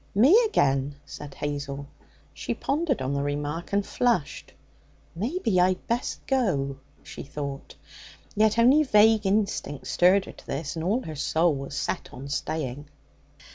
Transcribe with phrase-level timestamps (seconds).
[0.15, 1.85] 'Me again,' said Hazel.
[2.33, 4.51] She pondered on the remark and flushed.
[5.15, 7.75] 'Maybe I'd best go,' she thought.
[8.35, 12.29] Yet only vague instinct stirred her to this, and all her soul was set on
[12.29, 12.87] staying.